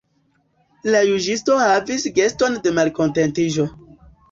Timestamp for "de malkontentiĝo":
2.65-3.71